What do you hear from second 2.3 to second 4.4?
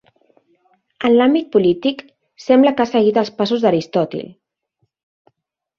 sembla que ha seguit els passos d'Aristòtil.